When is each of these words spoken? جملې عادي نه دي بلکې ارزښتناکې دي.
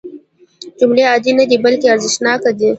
جملې 0.79 1.03
عادي 1.11 1.31
نه 1.39 1.45
دي 1.49 1.57
بلکې 1.65 1.85
ارزښتناکې 1.95 2.51
دي. 2.59 2.69